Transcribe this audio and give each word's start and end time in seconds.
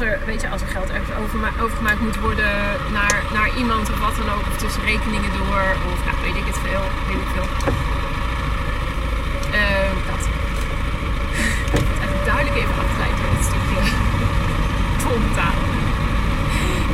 er, 0.00 0.18
weet 0.26 0.40
je, 0.40 0.48
als 0.48 0.62
er 0.62 0.72
geld 0.76 0.90
ergens 0.90 1.16
overgemaakt 1.62 2.00
moet 2.00 2.18
worden 2.26 2.52
naar, 2.98 3.16
naar 3.32 3.50
iemand 3.56 3.90
of 3.92 3.98
wat 4.06 4.16
dan 4.20 4.30
ook, 4.34 4.46
of 4.50 4.56
tussen 4.56 4.84
rekeningen 4.92 5.32
door, 5.38 5.64
of 5.90 5.98
nou, 6.06 6.16
weet 6.26 6.38
ik 6.42 6.46
het 6.50 6.58
veel, 6.66 6.84
weet 7.08 7.22
ik 7.26 7.30
veel. 7.34 7.48
Ehm, 9.60 9.96
dat. 10.10 10.22
eigenlijk 12.00 12.24
duidelijk 12.30 12.56
even 12.60 12.76
afgeleid 12.84 13.16
door 13.20 13.30
dit 13.36 13.44
stukje 13.50 13.80
tolbetaal. 15.02 15.58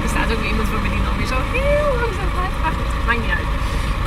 Er 0.04 0.10
staat 0.14 0.28
ook 0.32 0.40
weer 0.42 0.52
iemand 0.54 0.68
voor 0.68 0.82
me 0.84 0.88
die 0.94 1.04
dan 1.08 1.16
weer 1.20 1.30
zo 1.34 1.38
heel 1.56 1.90
langzaam 2.02 2.30
gaat. 2.38 2.54
Maar 2.62 2.74
goed, 2.78 2.90
maakt 3.06 3.22
niet 3.24 3.36
uit. 3.38 3.50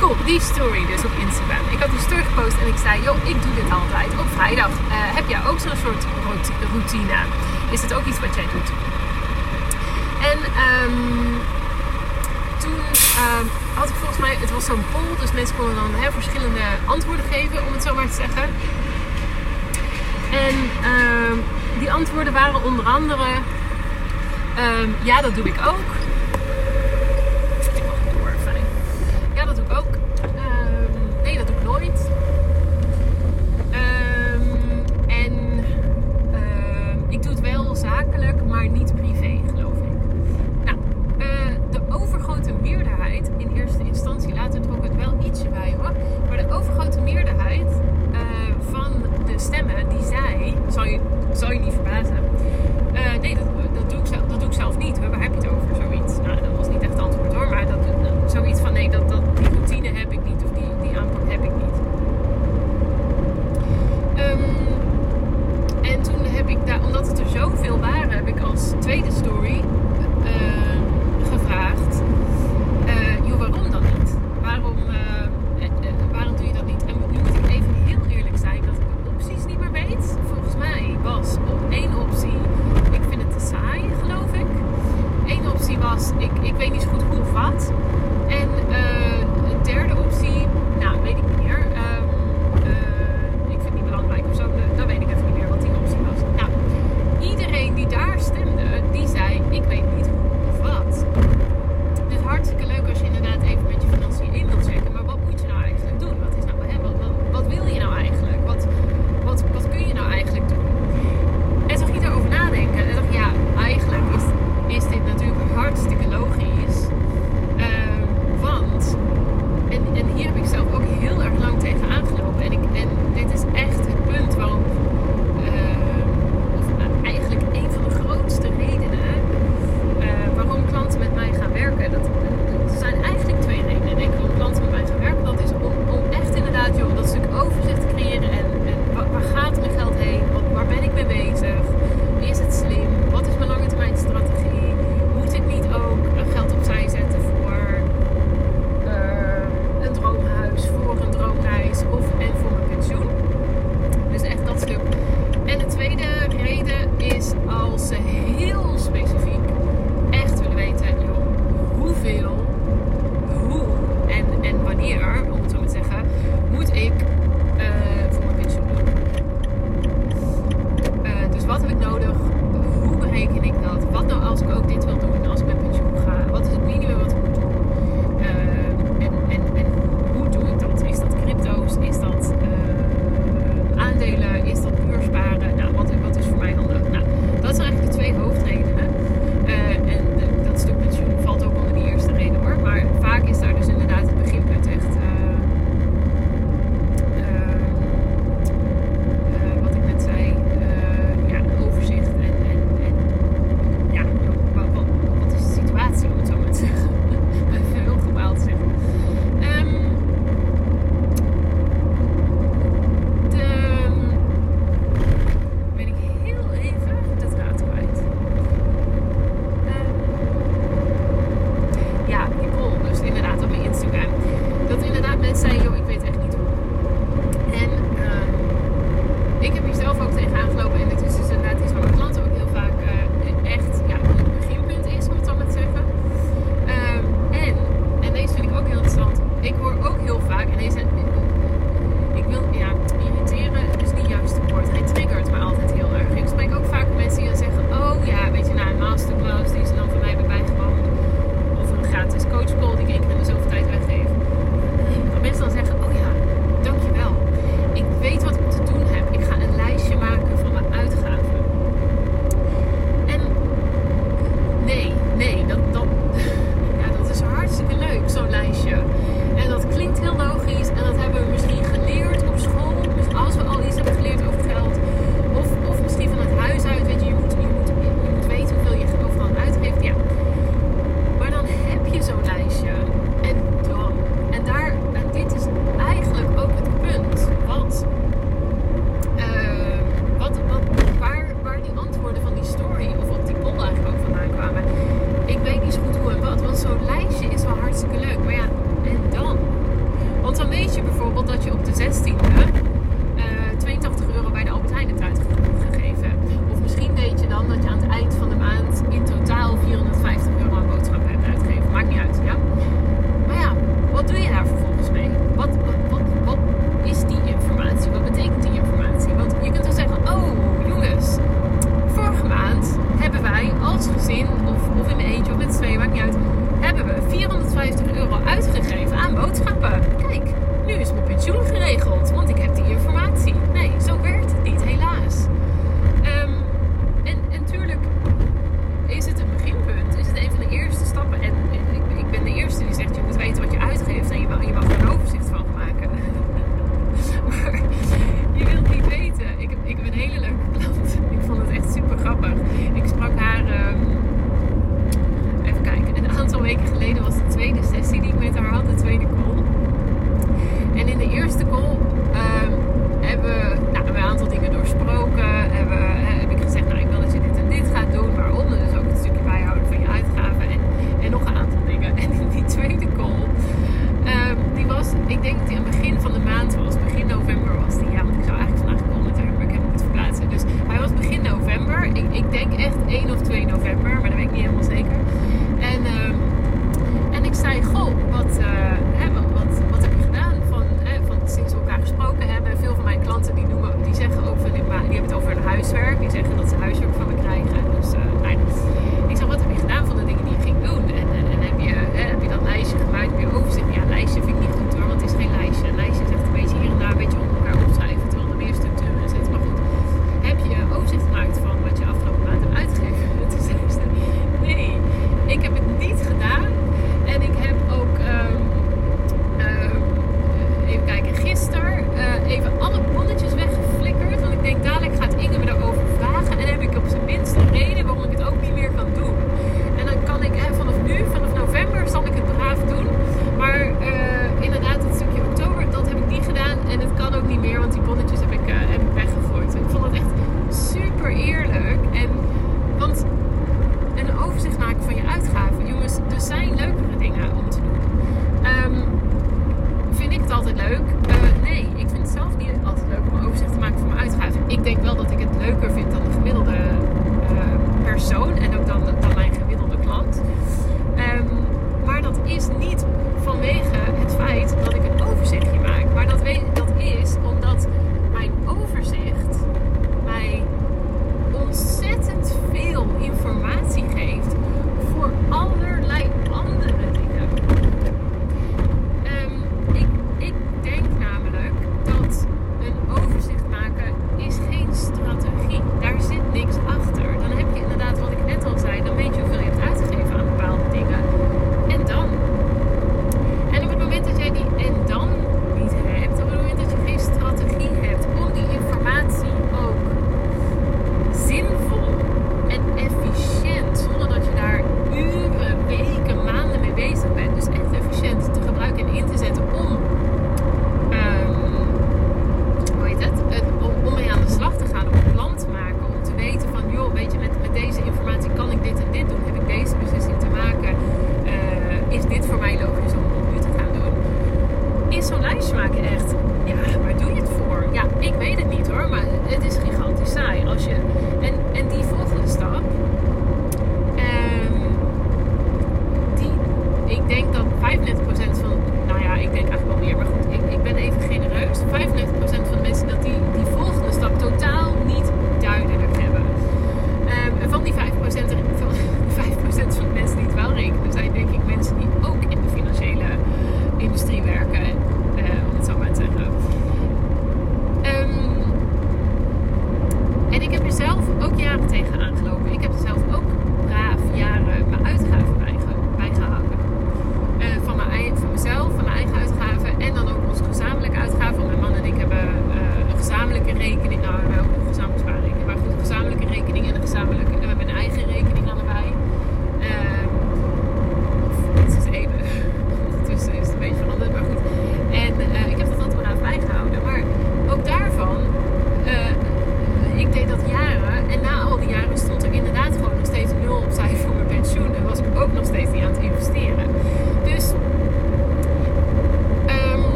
Cool, 0.00 0.16
die 0.30 0.40
story 0.52 0.82
dus 0.92 1.02
op 1.08 1.14
Instagram. 1.24 1.64
Ik 1.74 1.80
had 1.82 1.90
een 1.94 2.06
story 2.08 2.24
gepost 2.30 2.56
en 2.62 2.68
ik 2.74 2.78
zei, 2.86 2.94
joh, 3.06 3.18
ik 3.32 3.38
doe 3.44 3.54
dit 3.60 3.70
altijd 3.78 4.10
op 4.22 4.28
vrijdag. 4.36 4.72
Eh, 4.94 4.96
heb 5.18 5.26
jij 5.32 5.40
ook 5.48 5.58
zo'n 5.64 5.80
soort 5.84 6.02
routine? 6.72 7.20
is 7.70 7.82
het 7.82 7.94
ook 7.94 8.06
iets 8.06 8.20
wat 8.20 8.34
jij 8.34 8.46
doet. 8.52 8.70
En 10.30 10.38
ehm, 10.64 11.32
toen 12.58 12.78
ehm, 13.16 13.46
had 13.74 13.88
ik 13.88 13.94
volgens 13.94 14.18
mij, 14.18 14.36
het 14.40 14.52
was 14.52 14.64
zo'n 14.64 14.84
poll, 14.92 15.20
dus 15.20 15.32
mensen 15.32 15.56
konden 15.56 15.74
dan 15.74 16.12
verschillende 16.12 16.60
antwoorden 16.84 17.24
geven, 17.30 17.66
om 17.66 17.72
het 17.72 17.82
zo 17.82 17.94
maar 17.94 18.08
te 18.08 18.14
zeggen. 18.14 18.48
En 20.30 20.56
ehm, 20.82 21.38
die 21.78 21.92
antwoorden 21.92 22.32
waren 22.32 22.64
onder 22.64 22.84
andere, 22.84 23.26
ja 25.02 25.20
dat 25.20 25.34
doe 25.34 25.44
ik 25.44 25.66
ook. 25.66 26.09
I 38.60 38.68
need 38.68 38.88
to 38.88 38.94
be 38.94 39.19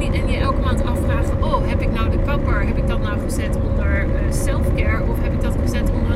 en, 0.00 0.30
je 0.30 0.36
elke 0.36 0.60
maand 0.60 0.84
afvragen: 0.84 1.42
oh, 1.42 1.68
heb 1.68 1.80
ik 1.80 1.92
nou 1.92 2.10
de 2.10 2.18
kapper? 2.26 2.66
Heb 2.66 2.76
ik 2.76 2.88
dat 2.88 3.00
nou 3.00 3.18
gezet 3.20 3.58
onder 3.70 4.00
eh, 4.00 4.32
self-care, 4.32 5.02
Of 5.08 5.22
heb 5.22 5.32
ik 5.32 5.42
dat 5.42 5.56
gezet 5.62 5.90
onder 5.90 6.07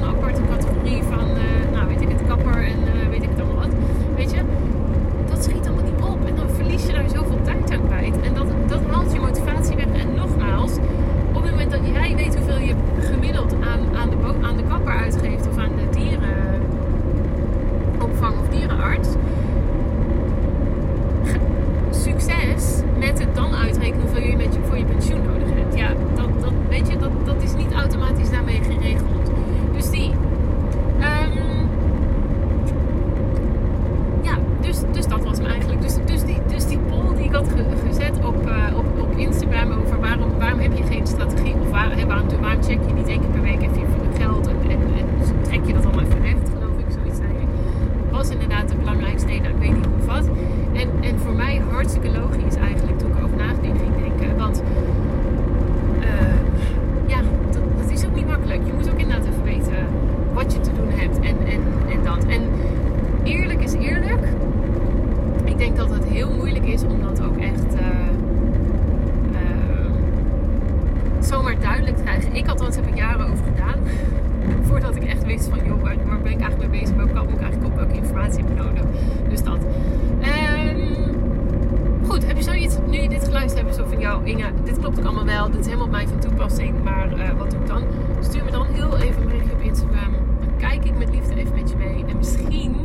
dan? 87.67 87.83
Stuur 88.21 88.45
me 88.45 88.51
dan 88.51 88.67
heel 88.67 88.99
even 88.99 89.23
een 89.23 89.29
berichtje 89.29 89.53
op 89.53 89.61
Instagram. 89.61 90.13
Dan 90.41 90.57
kijk 90.59 90.85
ik 90.85 90.99
met 90.99 91.09
liefde 91.11 91.35
even 91.35 91.55
met 91.55 91.71
je 91.71 91.77
mee. 91.77 92.05
En 92.09 92.17
misschien 92.17 92.77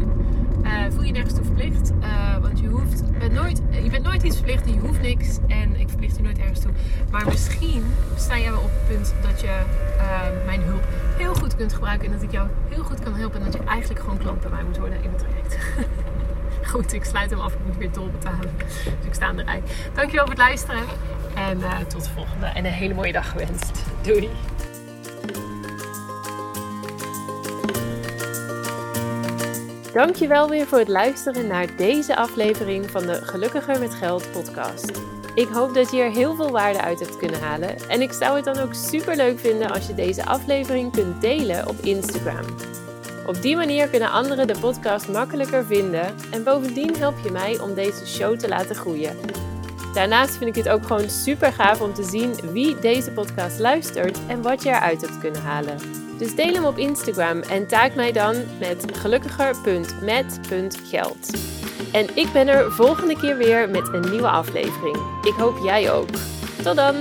eh, 0.63 0.71
voel 0.89 1.03
je 1.03 1.11
nergens 1.11 1.33
toe 1.33 1.43
verplicht. 1.43 1.91
eh, 1.99 2.37
want 2.41 2.59
je, 2.59 2.67
hoeft, 2.67 3.03
bent 3.19 3.33
nooit, 3.33 3.61
je 3.83 3.89
bent 3.89 4.03
nooit 4.03 4.23
iets 4.23 4.35
verplicht 4.35 4.65
en 4.65 4.73
je 4.73 4.79
hoeft 4.79 5.01
niks. 5.01 5.37
En 5.47 5.79
ik 5.79 5.89
verplicht 5.89 6.15
je 6.15 6.23
nooit 6.23 6.37
ergens 6.39 6.59
toe. 6.59 6.71
Maar 7.11 7.25
misschien 7.25 7.83
sta 8.17 8.37
jij 8.39 8.51
wel 8.51 8.59
op 8.59 8.71
het 8.73 8.87
punt 8.95 9.13
dat 9.21 9.41
je 9.41 9.47
eh, 9.97 10.21
mijn 10.45 10.61
hulp 10.61 10.83
heel 11.17 11.35
goed 11.35 11.55
kunt 11.55 11.73
gebruiken. 11.73 12.05
En 12.07 12.13
dat 12.13 12.21
ik 12.21 12.31
jou 12.31 12.47
heel 12.69 12.83
goed 12.83 12.99
kan 12.99 13.13
helpen. 13.13 13.39
En 13.39 13.45
dat 13.45 13.53
je 13.53 13.67
eigenlijk 13.67 13.99
gewoon 14.01 14.17
klant 14.17 14.41
bij 14.41 14.49
mij 14.49 14.63
moet 14.63 14.77
worden 14.77 15.03
in 15.03 15.09
het 15.09 15.19
traject. 15.19 15.57
Goed, 16.71 16.93
ik 16.93 17.03
sluit 17.03 17.29
hem 17.29 17.39
af. 17.39 17.53
Ik 17.53 17.59
moet 17.65 17.77
weer 17.77 17.91
tol 17.91 18.09
betalen. 18.09 18.49
Dus 18.57 18.85
ik 19.07 19.13
sta 19.13 19.25
aan 19.25 19.35
de 19.35 19.43
rij. 19.43 19.61
Dankjewel 19.93 20.25
voor 20.25 20.33
het 20.33 20.43
luisteren. 20.43 20.81
En 21.35 21.59
tot 21.87 22.03
de 22.03 22.09
volgende. 22.09 22.45
En 22.45 22.65
een 22.65 22.71
hele 22.71 22.93
mooie 22.93 23.11
dag 23.11 23.29
gewenst. 23.29 23.83
Doei. 24.01 24.29
Dankjewel 29.97 30.49
weer 30.49 30.67
voor 30.67 30.77
het 30.77 30.87
luisteren 30.87 31.47
naar 31.47 31.75
deze 31.75 32.15
aflevering 32.15 32.89
van 32.89 33.05
de 33.05 33.13
Gelukkiger 33.13 33.79
met 33.79 33.93
Geld 33.93 34.31
podcast. 34.31 34.91
Ik 35.35 35.47
hoop 35.47 35.73
dat 35.73 35.91
je 35.91 36.01
er 36.01 36.11
heel 36.11 36.35
veel 36.35 36.51
waarde 36.51 36.81
uit 36.81 36.99
hebt 36.99 37.17
kunnen 37.17 37.39
halen. 37.39 37.89
En 37.89 38.01
ik 38.01 38.11
zou 38.11 38.35
het 38.35 38.45
dan 38.45 38.57
ook 38.57 38.73
super 38.73 39.15
leuk 39.15 39.39
vinden 39.39 39.71
als 39.71 39.87
je 39.87 39.93
deze 39.93 40.25
aflevering 40.25 40.91
kunt 40.91 41.21
delen 41.21 41.67
op 41.67 41.75
Instagram. 41.79 42.45
Op 43.27 43.41
die 43.41 43.55
manier 43.55 43.87
kunnen 43.87 44.11
anderen 44.11 44.47
de 44.47 44.59
podcast 44.59 45.07
makkelijker 45.07 45.65
vinden 45.65 46.15
en 46.31 46.43
bovendien 46.43 46.97
help 46.97 47.15
je 47.23 47.31
mij 47.31 47.59
om 47.59 47.73
deze 47.73 48.07
show 48.07 48.39
te 48.39 48.47
laten 48.47 48.75
groeien. 48.75 49.17
Daarnaast 49.97 50.37
vind 50.37 50.57
ik 50.57 50.63
het 50.63 50.73
ook 50.73 50.85
gewoon 50.85 51.09
super 51.09 51.53
gaaf 51.53 51.81
om 51.81 51.93
te 51.93 52.03
zien 52.03 52.35
wie 52.51 52.79
deze 52.79 53.11
podcast 53.11 53.59
luistert 53.59 54.19
en 54.27 54.41
wat 54.41 54.63
je 54.63 54.69
eruit 54.69 55.01
hebt 55.01 55.19
kunnen 55.19 55.41
halen. 55.41 55.77
Dus 56.17 56.35
deel 56.35 56.53
hem 56.53 56.65
op 56.65 56.77
Instagram 56.77 57.41
en 57.41 57.67
tag 57.67 57.95
mij 57.95 58.11
dan 58.11 58.35
met 58.59 58.97
gelukkiger.met.geld. 58.97 61.37
En 61.91 62.15
ik 62.15 62.31
ben 62.33 62.47
er 62.47 62.71
volgende 62.71 63.17
keer 63.17 63.37
weer 63.37 63.69
met 63.69 63.93
een 63.93 64.09
nieuwe 64.09 64.29
aflevering. 64.29 64.97
Ik 65.21 65.33
hoop 65.33 65.57
jij 65.63 65.91
ook. 65.91 66.09
Tot 66.63 66.75
dan! 66.75 66.95